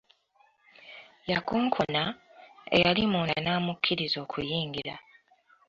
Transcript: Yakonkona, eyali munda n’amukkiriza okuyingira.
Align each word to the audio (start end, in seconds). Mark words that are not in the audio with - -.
Yakonkona, 1.31 2.03
eyali 2.75 3.03
munda 3.11 3.35
n’amukkiriza 3.45 4.17
okuyingira. 4.25 4.95